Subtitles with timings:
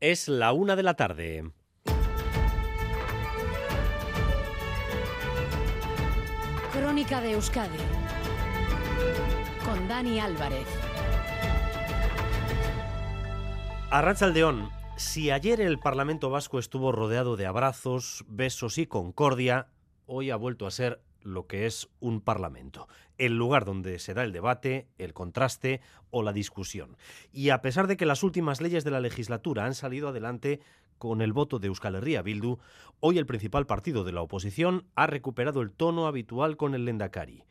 [0.00, 1.50] Es la una de la tarde.
[6.70, 7.78] Crónica de Euskadi
[9.64, 10.66] con Dani Álvarez.
[13.90, 19.68] Arrachaldeón, si ayer el Parlamento Vasco estuvo rodeado de abrazos, besos y concordia,
[20.04, 22.88] hoy ha vuelto a ser lo que es un parlamento,
[23.18, 26.96] el lugar donde se da el debate, el contraste o la discusión.
[27.32, 30.60] Y a pesar de que las últimas leyes de la legislatura han salido adelante
[30.98, 32.58] con el voto de Euskal Herria Bildu,
[33.00, 37.44] hoy el principal partido de la oposición ha recuperado el tono habitual con el Lendakari.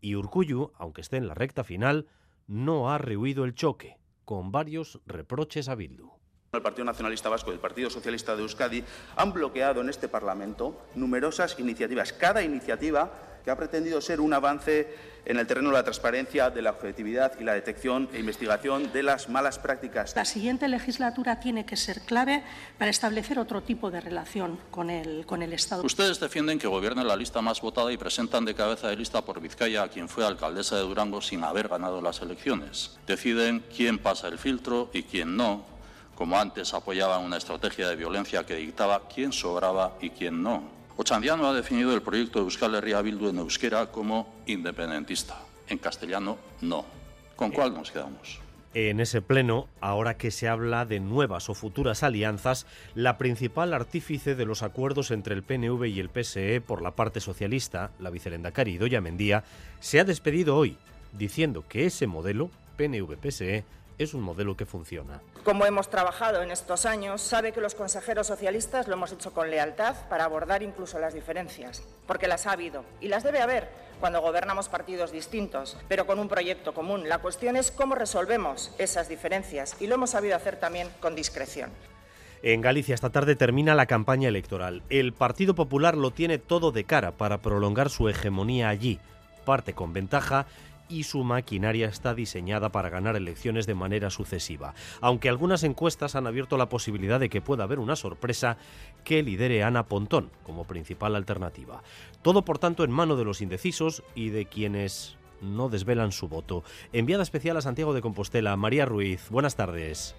[0.00, 2.06] Y Urcuyu, aunque esté en la recta final,
[2.46, 6.17] no ha rehuido el choque, con varios reproches a Bildu.
[6.50, 8.82] El Partido Nacionalista Vasco y el Partido Socialista de Euskadi
[9.16, 12.14] han bloqueado en este Parlamento numerosas iniciativas.
[12.14, 13.12] Cada iniciativa
[13.44, 14.88] que ha pretendido ser un avance
[15.26, 19.02] en el terreno de la transparencia, de la objetividad y la detección e investigación de
[19.02, 20.16] las malas prácticas.
[20.16, 22.42] La siguiente legislatura tiene que ser clave
[22.78, 25.82] para establecer otro tipo de relación con el, con el Estado.
[25.82, 29.38] Ustedes defienden que gobierne la lista más votada y presentan de cabeza de lista por
[29.42, 32.96] Vizcaya a quien fue alcaldesa de Durango sin haber ganado las elecciones.
[33.06, 35.77] Deciden quién pasa el filtro y quién no,
[36.18, 40.64] como antes apoyaban una estrategia de violencia que dictaba quién sobraba y quién no.
[40.96, 45.40] Ochandiano ha definido el proyecto de Euskal Herria Bildu en euskera como independentista.
[45.68, 46.84] En castellano, no.
[47.36, 48.40] ¿Con cuál nos quedamos?
[48.74, 52.66] En ese pleno, ahora que se habla de nuevas o futuras alianzas,
[52.96, 57.20] la principal artífice de los acuerdos entre el PNV y el PSE por la parte
[57.20, 59.44] socialista, la vicelendacari Doya Mendía,
[59.78, 60.78] se ha despedido hoy,
[61.12, 63.62] diciendo que ese modelo, PNV-PSE,
[63.98, 65.20] es un modelo que funciona.
[65.44, 69.50] Como hemos trabajado en estos años, sabe que los consejeros socialistas lo hemos hecho con
[69.50, 73.68] lealtad para abordar incluso las diferencias, porque las ha habido y las debe haber
[74.00, 77.08] cuando gobernamos partidos distintos, pero con un proyecto común.
[77.08, 81.70] La cuestión es cómo resolvemos esas diferencias y lo hemos sabido hacer también con discreción.
[82.42, 84.82] En Galicia esta tarde termina la campaña electoral.
[84.90, 89.00] El Partido Popular lo tiene todo de cara para prolongar su hegemonía allí.
[89.44, 90.46] Parte con ventaja
[90.88, 96.26] y su maquinaria está diseñada para ganar elecciones de manera sucesiva, aunque algunas encuestas han
[96.26, 98.56] abierto la posibilidad de que pueda haber una sorpresa
[99.04, 101.82] que lidere Ana Pontón como principal alternativa.
[102.22, 106.64] Todo, por tanto, en mano de los indecisos y de quienes no desvelan su voto.
[106.92, 110.16] Enviada especial a Santiago de Compostela, María Ruiz, buenas tardes.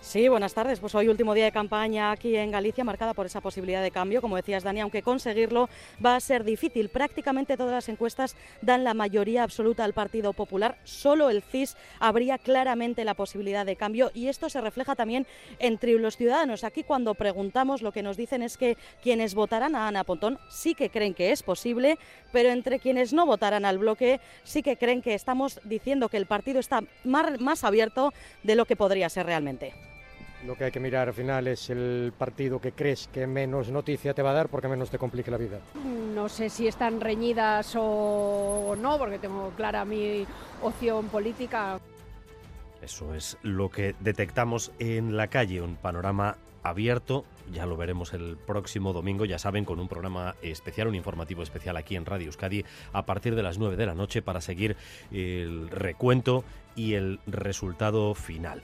[0.00, 0.78] Sí, buenas tardes.
[0.78, 4.22] Pues hoy último día de campaña aquí en Galicia, marcada por esa posibilidad de cambio,
[4.22, 5.68] como decías Dani, aunque conseguirlo
[6.04, 6.88] va a ser difícil.
[6.88, 10.78] Prácticamente todas las encuestas dan la mayoría absoluta al Partido Popular.
[10.84, 15.26] Solo el CIS habría claramente la posibilidad de cambio y esto se refleja también
[15.58, 16.64] entre los ciudadanos.
[16.64, 20.74] Aquí cuando preguntamos lo que nos dicen es que quienes votarán a Ana Pontón sí
[20.74, 21.98] que creen que es posible,
[22.32, 26.26] pero entre quienes no votarán al bloque sí que creen que estamos diciendo que el
[26.26, 29.74] partido está más abierto de lo que podría ser realmente.
[30.46, 34.14] Lo que hay que mirar al final es el partido que crees que menos noticia
[34.14, 35.58] te va a dar porque menos te complique la vida.
[36.14, 40.24] No sé si están reñidas o no, porque tengo clara mi
[40.62, 41.80] opción política.
[42.80, 47.24] Eso es lo que detectamos en la calle, un panorama abierto.
[47.52, 51.76] Ya lo veremos el próximo domingo, ya saben, con un programa especial, un informativo especial
[51.76, 54.76] aquí en Radio Euskadi a partir de las 9 de la noche para seguir
[55.10, 56.44] el recuento
[56.76, 58.62] y el resultado final.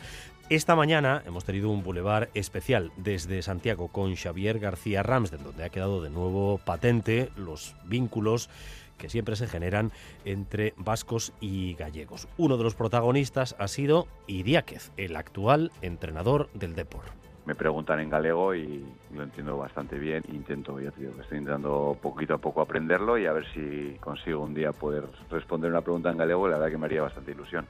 [0.51, 5.71] Esta mañana hemos tenido un bulevar especial desde Santiago con Xavier García Ramsden, donde ha
[5.71, 8.51] quedado de nuevo patente los vínculos
[8.99, 9.91] que siempre se generan
[10.27, 12.29] entre vascos y gallegos.
[12.37, 17.05] Uno de los protagonistas ha sido Idiáquez, el actual entrenador del Depor.
[17.47, 18.85] Me preguntan en galego y
[19.15, 20.23] lo entiendo bastante bien.
[20.29, 24.43] Intento, ya te digo, estoy intentando poquito a poco aprenderlo y a ver si consigo
[24.43, 26.49] un día poder responder una pregunta en galego.
[26.49, 27.67] La verdad que me haría bastante ilusión.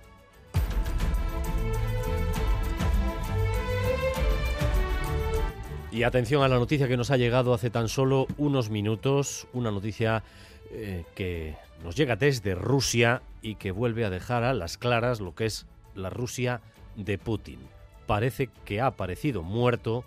[5.95, 9.71] Y atención a la noticia que nos ha llegado hace tan solo unos minutos, una
[9.71, 10.25] noticia
[10.73, 15.37] eh, que nos llega desde Rusia y que vuelve a dejar a las claras lo
[15.37, 16.63] que es la Rusia
[16.97, 17.61] de Putin.
[18.09, 20.05] Parece que ha aparecido muerto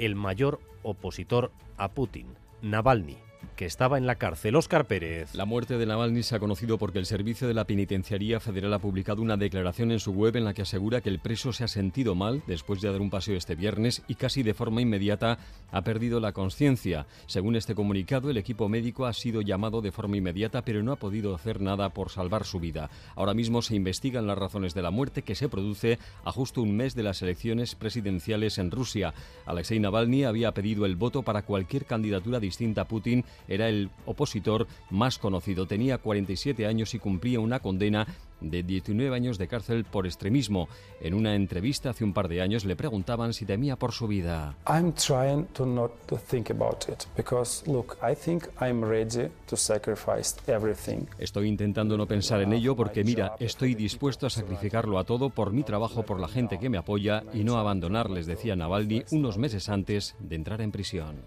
[0.00, 2.26] el mayor opositor a Putin,
[2.60, 4.56] Navalny que estaba en la cárcel.
[4.56, 5.34] Óscar Pérez.
[5.34, 8.78] La muerte de Navalny se ha conocido porque el Servicio de la Penitenciaría Federal ha
[8.78, 11.68] publicado una declaración en su web en la que asegura que el preso se ha
[11.68, 15.38] sentido mal después de dar un paseo este viernes y casi de forma inmediata
[15.72, 17.06] ha perdido la conciencia.
[17.26, 20.96] Según este comunicado, el equipo médico ha sido llamado de forma inmediata pero no ha
[20.96, 22.90] podido hacer nada por salvar su vida.
[23.16, 26.76] Ahora mismo se investigan las razones de la muerte que se produce a justo un
[26.76, 29.14] mes de las elecciones presidenciales en Rusia.
[29.46, 34.66] Alexei Navalny había pedido el voto para cualquier candidatura distinta a Putin era el opositor
[34.90, 35.66] más conocido.
[35.66, 38.06] Tenía 47 años y cumplía una condena
[38.40, 40.68] de 19 años de cárcel por extremismo.
[41.00, 44.54] En una entrevista hace un par de años le preguntaban si temía por su vida.
[44.68, 49.56] I'm trying to not to think about it because look, I think I'm ready to
[49.56, 51.06] sacrifice everything.
[51.18, 55.52] Estoy intentando no pensar en ello porque mira, estoy dispuesto a sacrificarlo a todo por
[55.52, 59.68] mi trabajo, por la gente que me apoya y no abandonarles, decía Navalny unos meses
[59.68, 61.22] antes de entrar en prisión.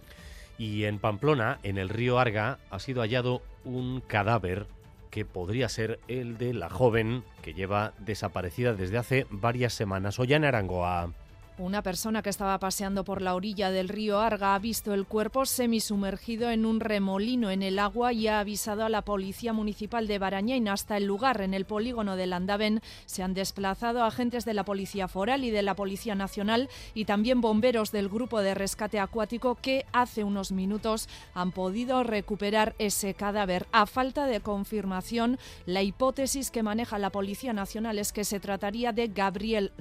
[0.62, 4.68] Y en Pamplona, en el río Arga, ha sido hallado un cadáver
[5.10, 10.20] que podría ser el de la joven que lleva desaparecida desde hace varias semanas.
[10.20, 11.14] Ollana Arangoa.
[11.58, 15.46] Una persona que estaba paseando por la orilla del río Arga ha visto el cuerpo
[15.46, 20.18] semisumergido en un remolino en el agua y ha avisado a la Policía Municipal de
[20.18, 20.70] Barañain.
[20.70, 25.08] Hasta el lugar, en el polígono del Andaven, se han desplazado agentes de la Policía
[25.08, 29.86] Foral y de la Policía Nacional y también bomberos del Grupo de Rescate Acuático que
[29.92, 33.68] hace unos minutos han podido recuperar ese cadáver.
[33.72, 38.94] A falta de confirmación, la hipótesis que maneja la Policía Nacional es que se trataría
[38.94, 39.74] de Gabriel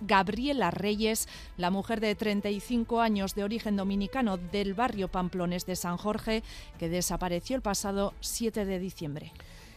[0.00, 1.25] Gabriela Reyes
[1.56, 6.42] la mujer de 35 años de origen dominicano del barrio Pamplones de San Jorge,
[6.78, 9.32] que desapareció el pasado 7 de diciembre.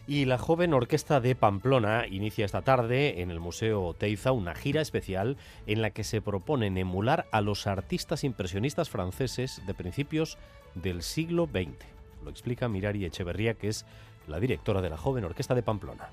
[0.07, 4.81] Y la joven orquesta de Pamplona inicia esta tarde en el Museo Teiza una gira
[4.81, 5.37] especial
[5.67, 10.39] en la que se proponen emular a los artistas impresionistas franceses de principios
[10.73, 11.85] del siglo XX.
[12.23, 13.85] Lo explica Mirari Echeverría, que es
[14.27, 16.09] la directora de la joven orquesta de Pamplona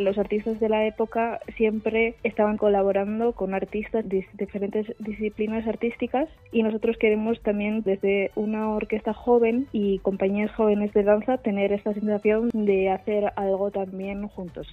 [0.00, 6.62] los artistas de la época siempre estaban colaborando con artistas de diferentes disciplinas artísticas y
[6.62, 12.50] nosotros queremos también desde una orquesta joven y compañías jóvenes de danza tener esta sensación
[12.52, 14.66] de hacer algo también juntos.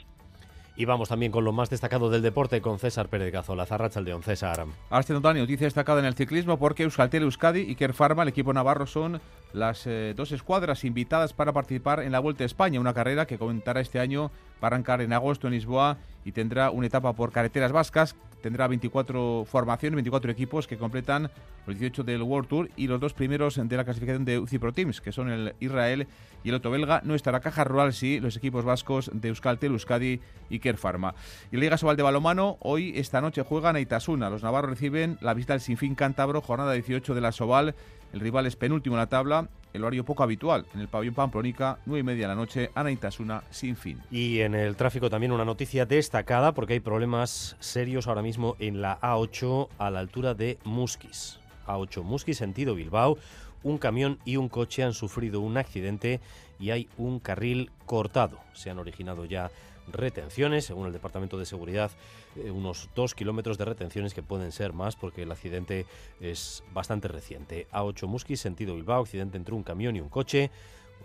[0.80, 4.64] Y vamos también con lo más destacado del deporte con César Pérez Gazola, Zarracha César.
[4.92, 8.86] Hasta Dani, noticia destacada en el ciclismo porque Euskaltel Euskadi y Kerfarma, el equipo navarro,
[8.86, 9.20] son
[9.54, 13.40] las eh, dos escuadras invitadas para participar en la Vuelta a España, una carrera que
[13.40, 17.72] comentará este año para arrancar en agosto en Lisboa y tendrá una etapa por carreteras
[17.72, 18.16] vascas.
[18.42, 21.32] Tendrá 24 formaciones, 24 equipos que completan
[21.66, 24.74] los 18 del World Tour y los dos primeros de la clasificación de UCI Pro
[24.74, 26.08] Teams, que son el Israel
[26.44, 27.02] y el otro belga.
[27.04, 31.16] No estará Caja Rural, sí, los equipos vascos de Euskaltel, Euskadi y Kerfarma.
[31.52, 34.30] Y la Liga Sobal de Balomano, hoy, esta noche, juegan a Itasuna.
[34.30, 37.76] Los navarros reciben la visita del Sinfín Cántabro, jornada 18 de la Sobal.
[38.14, 40.66] El rival es penúltimo en la tabla, el horario poco habitual.
[40.74, 44.02] En el pabellón Pamplónica, 9 y media la noche, Ana Itasuna sin fin.
[44.10, 48.82] Y en el tráfico también una noticia destacada porque hay problemas serios ahora mismo en
[48.82, 51.40] la A8 a la altura de Musquis.
[51.68, 53.18] A8 Musquis, sentido Bilbao.
[53.64, 56.22] Un camión y un coche han sufrido un accidente
[56.60, 58.40] y hay un carril cortado.
[58.54, 59.52] Se han originado ya
[59.92, 61.92] retenciones, según el Departamento de Seguridad,
[62.36, 65.86] eh, unos dos kilómetros de retenciones que pueden ser más porque el accidente
[66.20, 67.68] es bastante reciente.
[67.72, 70.52] A8 Musquis, sentido Bilbao, accidente entre un camión y un coche.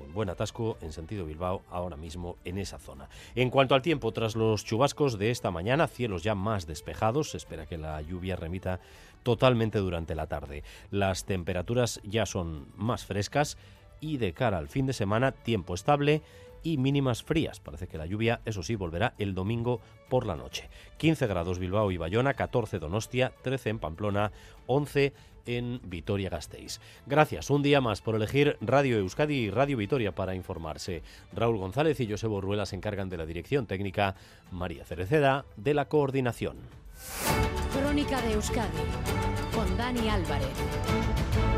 [0.00, 3.08] Un buen atasco en sentido Bilbao ahora mismo en esa zona.
[3.34, 7.37] En cuanto al tiempo, tras los chubascos de esta mañana, cielos ya más despejados, se
[7.37, 8.81] espera que la lluvia remita
[9.23, 10.64] totalmente durante la tarde.
[10.90, 13.58] Las temperaturas ya son más frescas
[14.00, 16.23] y de cara al fin de semana, tiempo estable
[16.62, 17.61] y mínimas frías.
[17.61, 20.69] Parece que la lluvia, eso sí, volverá el domingo por la noche.
[20.99, 24.32] 15 grados Bilbao y Bayona, 14 Donostia, 13 en Pamplona,
[24.67, 25.12] 11
[25.47, 26.81] en Vitoria-Gasteiz.
[27.06, 31.03] Gracias un día más por elegir Radio Euskadi y Radio Vitoria para informarse.
[31.32, 34.14] Raúl González y José Borruela se encargan de la dirección técnica,
[34.50, 36.56] María Cereceda de la coordinación.
[37.73, 38.69] Crónica de Euskadi
[39.55, 41.51] con Dani Álvarez.